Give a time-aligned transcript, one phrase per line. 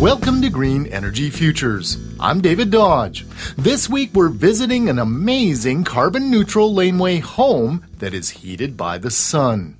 [0.00, 1.96] Welcome to Green Energy Futures.
[2.20, 3.24] I'm David Dodge.
[3.56, 9.10] This week we're visiting an amazing carbon neutral laneway home that is heated by the
[9.10, 9.78] sun.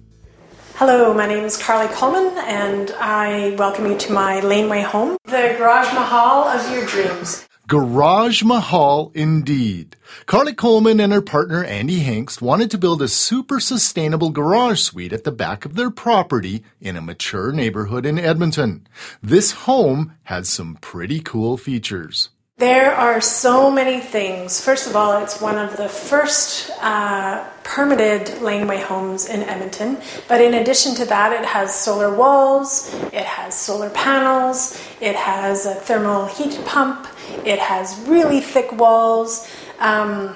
[0.77, 5.54] Hello, my name is Carly Coleman, and I welcome you to my laneway home, the
[5.58, 7.46] Garage Mahal of your dreams.
[7.69, 9.96] Garage Mahal indeed.
[10.26, 15.12] Carly Coleman and her partner Andy Hengst wanted to build a super sustainable garage suite
[15.12, 18.87] at the back of their property in a mature neighborhood in Edmonton.
[19.20, 22.29] This home has some pretty cool features.
[22.59, 24.62] There are so many things.
[24.62, 29.98] First of all, it's one of the first uh, permitted laneway homes in Edmonton.
[30.27, 35.66] But in addition to that, it has solar walls, it has solar panels, it has
[35.66, 37.06] a thermal heat pump,
[37.45, 39.46] it has really thick walls.
[39.79, 40.34] Um,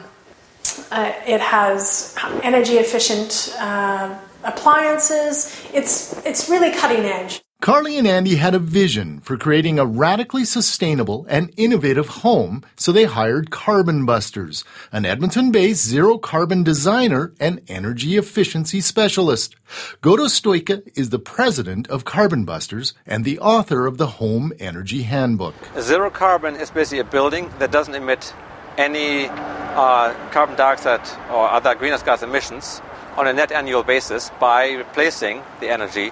[0.91, 5.59] uh, it has energy efficient uh, appliances.
[5.73, 7.41] It's it's really cutting edge.
[7.61, 12.91] Carly and Andy had a vision for creating a radically sustainable and innovative home, so
[12.91, 19.57] they hired Carbon Busters, an Edmonton based zero carbon designer and energy efficiency specialist.
[20.01, 25.03] Godo Stoyke is the president of Carbon Busters and the author of the Home Energy
[25.03, 25.55] Handbook.
[25.79, 28.33] Zero carbon is basically a building that doesn't emit
[28.79, 32.81] any uh, carbon dioxide or other greenhouse gas emissions
[33.19, 36.11] on a net annual basis by replacing the energy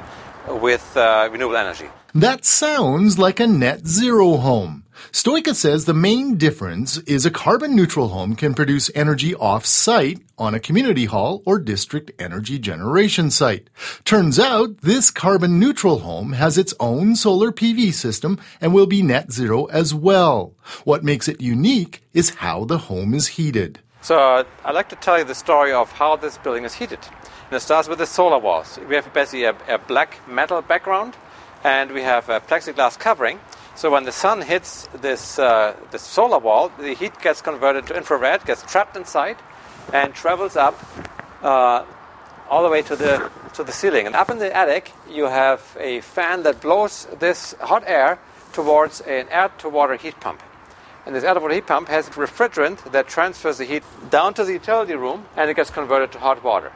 [0.56, 1.88] with uh, renewable energy.
[2.14, 4.84] That sounds like a net zero home.
[5.12, 10.20] Stoyke says the main difference is a carbon neutral home can produce energy off site
[10.36, 13.70] on a community hall or district energy generation site.
[14.04, 19.02] Turns out this carbon neutral home has its own solar PV system and will be
[19.02, 20.54] net zero as well.
[20.84, 23.80] What makes it unique is how the home is heated.
[24.00, 27.00] So I'd like to tell you the story of how this building is heated.
[27.46, 28.78] And it starts with the solar walls.
[28.88, 31.16] We have basically a, a black metal background
[31.64, 33.40] and we have a plexiglass covering.
[33.74, 37.96] So when the sun hits this, uh, this solar wall, the heat gets converted to
[37.96, 39.36] infrared, gets trapped inside,
[39.92, 40.78] and travels up
[41.42, 41.84] uh,
[42.48, 44.06] all the way to the, to the ceiling.
[44.06, 48.18] And up in the attic, you have a fan that blows this hot air
[48.52, 50.42] towards an air to water heat pump.
[51.08, 54.34] And this air to water heat pump has a refrigerant that transfers the heat down
[54.34, 56.70] to the utility room and it gets converted to hot water.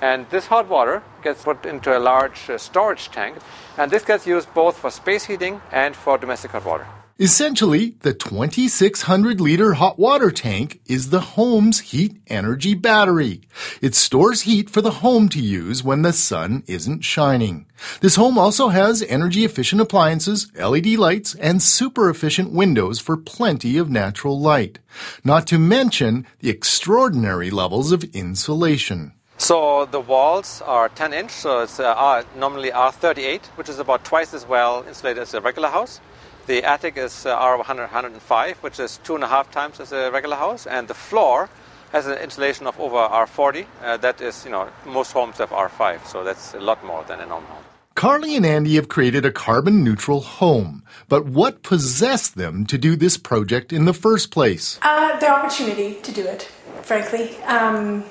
[0.00, 3.38] And this hot water gets put into a large uh, storage tank,
[3.76, 6.86] and this gets used both for space heating and for domestic hot water.
[7.18, 13.40] Essentially, the 2600 liter hot water tank is the home's heat energy battery.
[13.80, 17.64] It stores heat for the home to use when the sun isn't shining.
[18.02, 23.78] This home also has energy efficient appliances, LED lights, and super efficient windows for plenty
[23.78, 24.78] of natural light.
[25.24, 29.12] Not to mention the extraordinary levels of insulation.
[29.38, 34.04] So the walls are 10 inch, so it's uh, R, normally R38, which is about
[34.04, 36.00] twice as well insulated as a regular house.
[36.46, 40.10] The attic is uh, R100, 105, which is two and a half times as a
[40.10, 41.50] regular house, and the floor
[41.92, 43.66] has an insulation of over R40.
[43.82, 47.20] Uh, that is, you know, most homes have R5, so that's a lot more than
[47.20, 47.64] a normal home.
[47.94, 52.96] Carly and Andy have created a carbon neutral home, but what possessed them to do
[52.96, 54.78] this project in the first place?
[54.82, 56.42] Uh, the opportunity to do it,
[56.82, 57.36] frankly.
[57.44, 58.04] Um,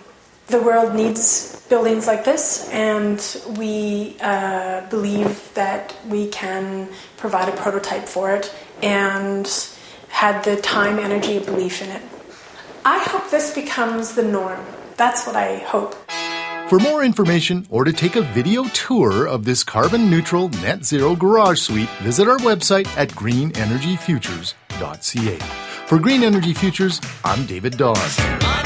[0.48, 3.20] the world needs buildings like this, and
[3.58, 9.68] we uh, believe that we can provide a prototype for it and
[10.10, 12.04] had the time, energy, belief in it.
[12.86, 14.64] I hope this becomes the norm.
[14.98, 15.96] That's what I hope.
[16.70, 21.16] For more information or to take a video tour of this carbon neutral net zero
[21.16, 25.38] garage suite, visit our website at greenenergyfutures.ca.
[25.86, 28.65] For Green Energy Futures, I'm David Dodge.